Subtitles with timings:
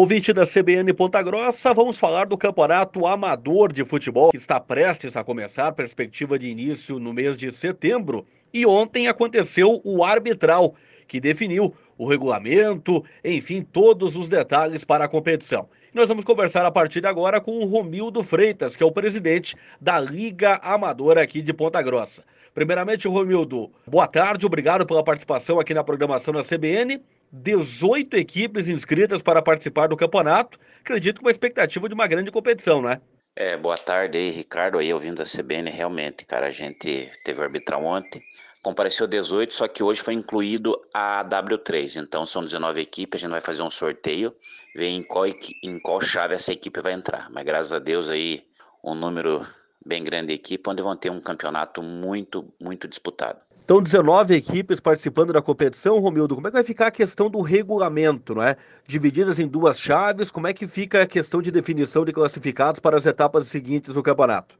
[0.00, 5.16] Ouvinte da CBN Ponta Grossa, vamos falar do Campeonato Amador de Futebol, que está prestes
[5.16, 8.24] a começar, perspectiva de início no mês de setembro.
[8.54, 10.76] E ontem aconteceu o arbitral,
[11.08, 15.68] que definiu o regulamento, enfim, todos os detalhes para a competição.
[15.92, 19.56] Nós vamos conversar a partir de agora com o Romildo Freitas, que é o presidente
[19.80, 22.22] da Liga Amadora aqui de Ponta Grossa.
[22.54, 27.02] Primeiramente, Romildo, boa tarde, obrigado pela participação aqui na programação da CBN.
[27.32, 30.58] 18 equipes inscritas para participar do campeonato.
[30.80, 33.00] Acredito com uma expectativa de uma grande competição, né?
[33.36, 37.44] É, boa tarde aí, Ricardo, aí ouvindo a CBN, realmente, cara, a gente teve o
[37.44, 38.20] arbitral ontem,
[38.62, 43.30] compareceu 18, só que hoje foi incluído a W3, então são 19 equipes, a gente
[43.30, 44.34] vai fazer um sorteio,
[44.74, 48.44] ver em qual, em qual chave essa equipe vai entrar, mas graças a Deus aí,
[48.82, 49.46] um número
[49.86, 53.40] bem grande de equipe, onde vão ter um campeonato muito, muito disputado.
[53.68, 56.34] Então, 19 equipes participando da competição, Romildo.
[56.34, 58.56] Como é que vai ficar a questão do regulamento, não é?
[58.86, 62.96] Divididas em duas chaves, como é que fica a questão de definição de classificados para
[62.96, 64.58] as etapas seguintes do campeonato?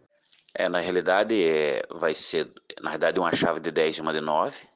[0.54, 2.52] É, na realidade, é, vai ser,
[2.82, 4.68] na realidade, uma chave de 10 e uma de 9,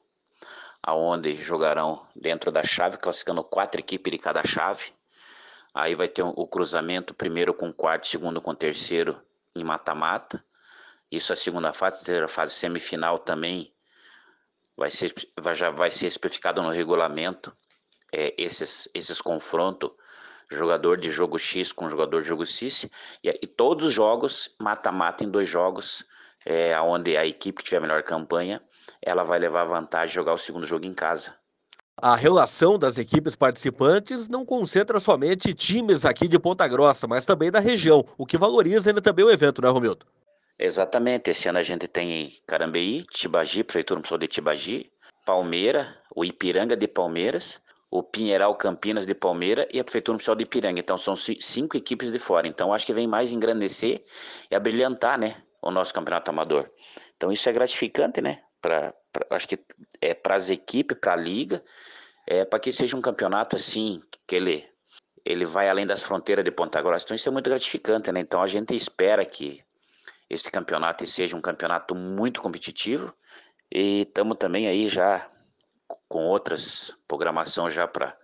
[0.81, 4.93] aonde jogarão dentro da chave, classificando quatro equipes de cada chave.
[5.75, 9.15] Aí vai ter o cruzamento, primeiro com quarto, segundo com terceiro
[9.55, 10.43] em mata-mata.
[11.11, 13.71] Isso é a segunda fase, a terceira fase semifinal também
[14.77, 17.55] vai ser, vai, já vai ser especificado no regulamento
[18.11, 19.91] é, esses, esses confrontos,
[20.51, 22.87] jogador de jogo X com jogador de jogo X,
[23.23, 26.05] e, e todos os jogos, mata-mata em dois jogos,
[26.45, 28.61] é, onde a equipe que tiver a melhor campanha,
[29.01, 31.35] ela vai levar vantagem de jogar o segundo jogo em casa.
[32.01, 37.51] A relação das equipes participantes não concentra somente times aqui de Ponta Grossa, mas também
[37.51, 40.05] da região, o que valoriza ainda também o evento, né, Romildo?
[40.57, 44.91] Exatamente, esse ano a gente tem Carambeí, Tibagi, Prefeitura Municipal de Tibagi,
[45.25, 47.59] Palmeira, o Ipiranga de Palmeiras,
[47.89, 50.79] o Pinheiral Campinas de Palmeira e a Prefeitura Municipal de Ipiranga.
[50.79, 52.47] Então são cinco equipes de fora.
[52.47, 54.03] Então acho que vem mais engrandecer
[54.49, 56.69] e abrilhantar, né, o nosso campeonato amador.
[57.15, 58.41] Então isso é gratificante, né?
[58.61, 59.59] Pra, pra acho que
[60.01, 61.63] é para as equipes, para a liga,
[62.27, 64.69] é para que seja um campeonato assim que ele
[65.25, 67.05] ele vai além das fronteiras de Ponta Grossa.
[67.05, 68.19] Então isso é muito gratificante, né?
[68.19, 69.63] Então a gente espera que
[70.29, 73.13] esse campeonato seja um campeonato muito competitivo
[73.71, 75.29] e estamos também aí já
[76.07, 78.17] com outras programação já para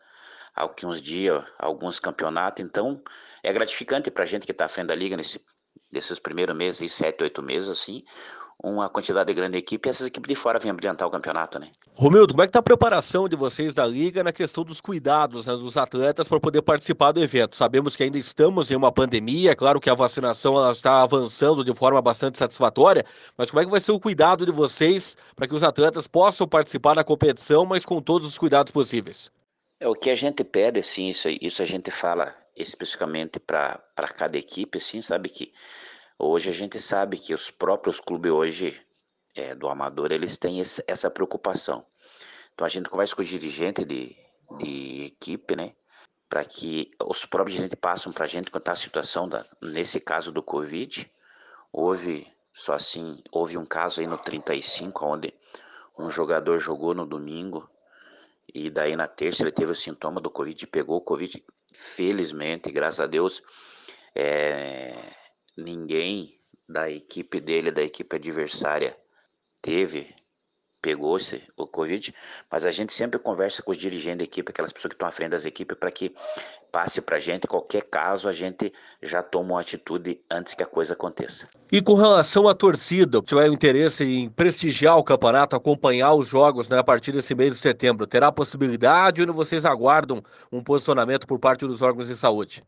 [0.56, 2.64] alguns dias, alguns campeonatos.
[2.64, 3.02] Então
[3.44, 5.44] é gratificante para a gente que está à frente da liga nesse,
[5.92, 8.04] nesses primeiros meses, sete, oito meses assim,
[8.62, 11.72] uma quantidade grande de equipe e essas equipes de fora vêm brilhantar o campeonato, né?
[11.94, 15.48] Romildo, como é que está a preparação de vocês da Liga na questão dos cuidados
[15.48, 17.56] né, dos atletas para poder participar do evento?
[17.56, 21.64] Sabemos que ainda estamos em uma pandemia, é claro que a vacinação ela está avançando
[21.64, 23.06] de forma bastante satisfatória,
[23.38, 26.48] mas como é que vai ser o cuidado de vocês para que os atletas possam
[26.48, 29.32] participar da competição, mas com todos os cuidados possíveis?
[29.80, 33.82] É, o que a gente pede, sim, isso, isso a gente fala especificamente para
[34.18, 35.54] cada equipe, assim, sabe que
[36.22, 38.86] Hoje a gente sabe que os próprios clubes hoje
[39.34, 41.86] é, do amador, eles têm esse, essa preocupação.
[42.54, 44.18] Então a gente conversa com os dirigentes de,
[44.58, 45.74] de equipe, né?
[46.28, 50.30] Para que os próprios dirigentes passem para a gente contar a situação, da, nesse caso
[50.30, 51.10] do Covid.
[51.72, 55.34] Houve, só assim, houve um caso aí no 35, onde
[55.98, 57.70] um jogador jogou no domingo
[58.54, 61.42] e daí na terça ele teve o sintoma do Covid, pegou o Covid,
[61.74, 63.42] felizmente, graças a Deus,
[64.14, 64.96] é,
[65.60, 68.96] ninguém da equipe dele, da equipe adversária,
[69.62, 70.16] teve,
[70.82, 72.14] pegou-se o Covid,
[72.50, 75.12] mas a gente sempre conversa com os dirigentes da equipe, aquelas pessoas que estão à
[75.12, 76.14] frente das equipes, para que
[76.72, 78.72] passe para a gente, qualquer caso, a gente
[79.02, 81.48] já toma uma atitude antes que a coisa aconteça.
[81.72, 86.78] E com relação à torcida, tiver interesse em prestigiar o campeonato, acompanhar os jogos né,
[86.78, 90.22] a partir desse mês de setembro, terá possibilidade ou vocês aguardam
[90.52, 92.64] um posicionamento por parte dos órgãos de saúde?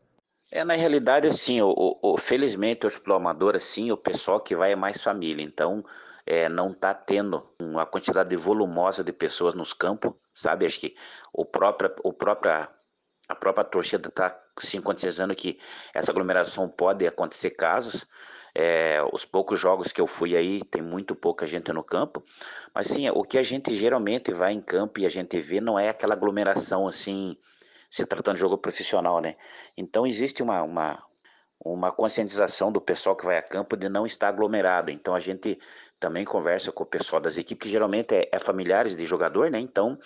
[0.54, 4.72] É, na realidade, assim, o, o, felizmente, hoje pelo amador, assim, o pessoal que vai
[4.72, 5.82] é mais família, então
[6.26, 10.66] é, não está tendo uma quantidade volumosa de pessoas nos campos, sabe?
[10.66, 10.94] Acho que
[11.32, 12.68] o próprio, o própria,
[13.26, 15.58] a própria torcida está se conscientizando que
[15.94, 18.04] essa aglomeração pode acontecer casos.
[18.54, 22.22] É, os poucos jogos que eu fui aí, tem muito pouca gente no campo,
[22.74, 25.78] mas sim, o que a gente geralmente vai em campo e a gente vê não
[25.78, 27.38] é aquela aglomeração assim
[27.92, 29.36] se tratando de jogo profissional, né?
[29.76, 30.98] Então existe uma, uma,
[31.62, 34.90] uma conscientização do pessoal que vai a campo de não estar aglomerado.
[34.90, 35.60] Então a gente
[36.00, 39.60] também conversa com o pessoal das equipes, que geralmente é, é familiares de jogador, né?
[39.60, 39.98] Então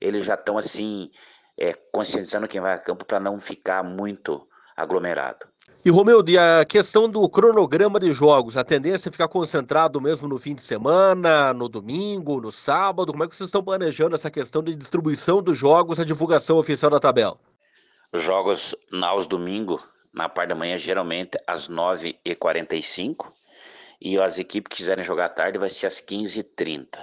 [0.00, 1.10] eles já estão assim
[1.58, 5.46] é, conscientizando quem vai a campo para não ficar muito aglomerado.
[5.86, 10.38] E Romeu, a questão do cronograma de jogos, a tendência é ficar concentrado mesmo no
[10.38, 13.12] fim de semana, no domingo, no sábado?
[13.12, 16.90] Como é que vocês estão planejando essa questão de distribuição dos jogos, a divulgação oficial
[16.90, 17.38] da tabela?
[18.14, 19.78] Jogos aos domingo,
[20.10, 23.30] na parte da manhã, geralmente às 9h45.
[24.00, 26.96] E as equipes que quiserem jogar tarde vai ser às 15h30.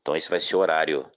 [0.00, 1.10] Então esse vai ser o horário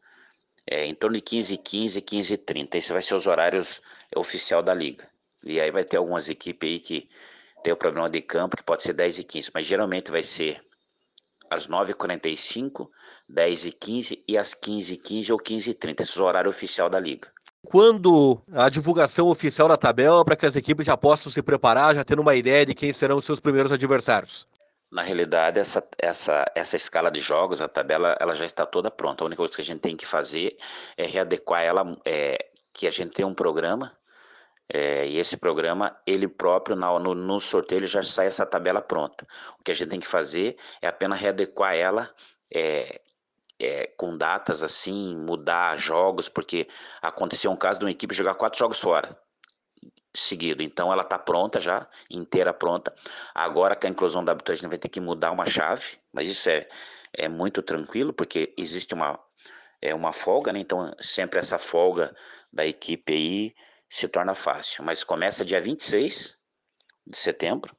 [0.65, 3.79] é, em torno de 15 15 15 30 esse vai ser os horários
[4.15, 5.07] oficial da liga
[5.45, 7.09] e aí vai ter algumas equipes aí que
[7.63, 10.61] tem o programa de campo que pode ser 10 e 15 mas geralmente vai ser
[11.49, 12.89] às 9h45
[13.29, 16.25] 10 e 15 e às 15 e 15 ou 15 e 30 esse é o
[16.25, 17.31] horário oficial da liga
[17.65, 22.03] quando a divulgação oficial da tabela para que as equipes já possam se preparar, já
[22.03, 24.47] tendo uma ideia de quem serão os seus primeiros adversários?
[24.91, 29.23] Na realidade, essa, essa, essa escala de jogos, a tabela, ela já está toda pronta.
[29.23, 30.55] A única coisa que a gente tem que fazer
[30.95, 32.37] é readequar ela, é,
[32.71, 33.91] que a gente tem um programa,
[34.67, 39.27] é, e esse programa, ele próprio, no, no, no sorteio, já sai essa tabela pronta.
[39.59, 42.13] O que a gente tem que fazer é apenas readequar ela
[42.53, 43.01] é,
[43.59, 46.67] é, com datas assim, mudar jogos, porque
[47.01, 49.17] aconteceu um caso de uma equipe jogar quatro jogos fora
[50.15, 50.63] seguido.
[50.63, 52.93] Então ela está pronta já, inteira pronta.
[53.33, 56.67] Agora com a inclusão da arbitragem vai ter que mudar uma chave, mas isso é,
[57.13, 59.19] é muito tranquilo, porque existe uma,
[59.81, 60.59] é uma folga, né?
[60.59, 62.15] Então sempre essa folga
[62.51, 63.55] da equipe aí
[63.89, 64.83] se torna fácil.
[64.83, 66.37] Mas começa dia 26
[67.07, 67.75] de setembro,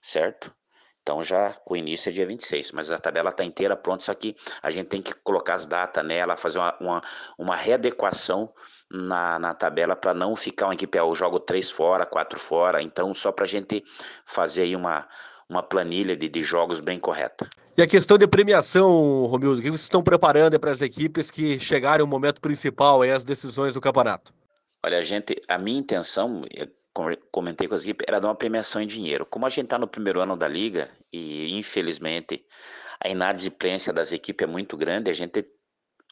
[0.00, 0.54] certo?
[1.02, 4.14] Então já com o início é dia 26, mas a tabela está inteira pronta, só
[4.14, 7.02] que a gente tem que colocar as datas nela, fazer uma, uma,
[7.38, 8.52] uma readequação
[8.90, 13.14] na, na tabela para não ficar uma equipe, eu jogo três fora, quatro fora, então
[13.14, 13.82] só para a gente
[14.26, 15.08] fazer aí uma,
[15.48, 17.48] uma planilha de, de jogos bem correta.
[17.74, 21.58] E a questão de premiação, Romildo, o que vocês estão preparando para as equipes que
[21.58, 24.34] chegarem ao momento principal, as decisões do campeonato?
[24.88, 26.40] Olha, a gente, a minha intenção,
[27.30, 29.26] comentei com as equipes, era dar uma premiação em dinheiro.
[29.26, 32.42] Como a gente está no primeiro ano da liga e infelizmente
[32.98, 35.46] a inadimplência das equipes é muito grande, a gente,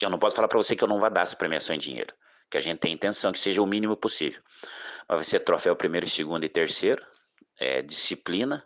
[0.02, 2.12] eu não posso falar para você que eu não vou dar essa premiação em dinheiro,
[2.50, 4.42] que a gente tem intenção que seja o mínimo possível.
[5.08, 7.02] Mas vai ser troféu primeiro, segundo e terceiro,
[7.58, 8.62] é, disciplina,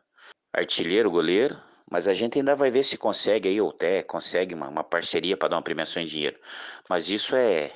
[0.52, 1.56] artilheiro, goleiro,
[1.88, 5.36] mas a gente ainda vai ver se consegue aí, ou até consegue uma, uma parceria
[5.36, 6.36] para dar uma premiação em dinheiro.
[6.88, 7.70] Mas isso é,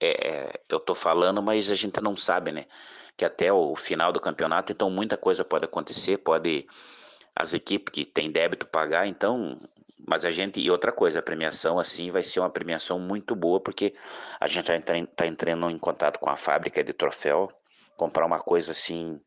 [0.00, 2.66] é, é eu tô falando, mas a gente não sabe, né?
[3.20, 6.66] que até o final do campeonato, então muita coisa pode acontecer, pode
[7.36, 9.60] as equipes que têm débito pagar, então,
[10.08, 13.60] mas a gente, e outra coisa, a premiação assim vai ser uma premiação muito boa,
[13.60, 13.94] porque
[14.40, 17.52] a gente já está entrando em contato com a fábrica de troféu,
[17.94, 19.20] comprar uma coisa assim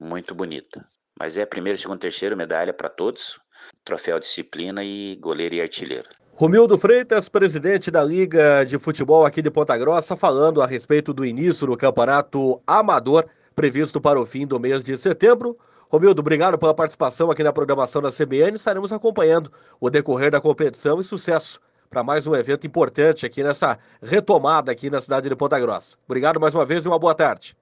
[0.00, 0.84] muito bonita.
[1.16, 3.38] Mas é primeiro, segundo, terceiro medalha para todos,
[3.84, 6.08] troféu disciplina e goleiro e artilheiro.
[6.34, 11.26] Romildo Freitas, presidente da Liga de Futebol aqui de Ponta Grossa, falando a respeito do
[11.26, 13.26] início do campeonato amador
[13.56, 15.58] previsto para o fim do mês de setembro.
[15.90, 18.54] Romildo, obrigado pela participação aqui na programação da CBN.
[18.54, 19.50] Estaremos acompanhando
[19.80, 21.58] o decorrer da competição e sucesso
[21.90, 25.96] para mais um evento importante aqui nessa retomada aqui na cidade de Ponta Grossa.
[26.06, 27.56] Obrigado mais uma vez e uma boa tarde.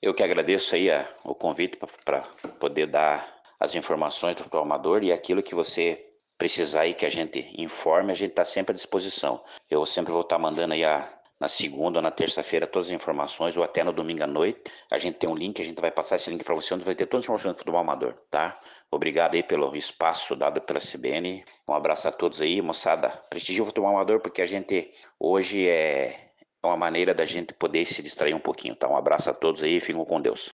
[0.00, 2.22] Eu que agradeço aí a, o convite para
[2.58, 6.04] poder dar as informações do amador e aquilo que você
[6.36, 9.40] precisar aí que a gente informe, a gente está sempre à disposição.
[9.70, 12.92] Eu sempre vou estar tá mandando aí a, na segunda ou na terça-feira todas as
[12.92, 14.60] informações, ou até no domingo à noite.
[14.90, 16.96] A gente tem um link, a gente vai passar esse link para você, onde vai
[16.96, 18.58] ter todas as informações do futebol amador, tá?
[18.90, 21.44] Obrigado aí pelo espaço dado pela CBN.
[21.70, 23.10] Um abraço a todos aí, moçada.
[23.30, 28.02] Prestigie o futebol amador, porque a gente hoje é uma maneira da gente poder se
[28.02, 28.88] distrair um pouquinho, tá?
[28.88, 30.50] Um abraço a todos aí fiquem com Deus.